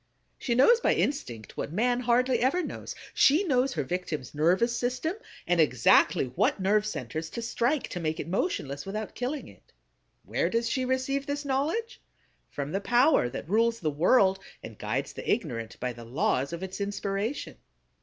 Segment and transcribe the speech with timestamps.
[0.39, 5.13] She knows by instinct what man hardly ever knows; she knows her victim's nervous system
[5.45, 9.73] and exactly what nerve centers to strike to make it motionless without killing it.
[10.25, 12.01] Where does she receive this knowledge?
[12.49, 16.63] From the power that rules the world, and guides the ignorant by the laws of
[16.63, 17.57] its inspiration.